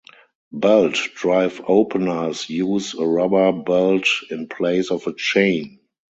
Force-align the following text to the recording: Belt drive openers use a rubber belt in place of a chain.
Belt 0.51 0.93
drive 1.13 1.61
openers 1.67 2.49
use 2.49 2.95
a 2.95 3.05
rubber 3.05 3.51
belt 3.51 4.07
in 4.31 4.47
place 4.47 4.89
of 4.89 5.05
a 5.05 5.13
chain. 5.13 5.79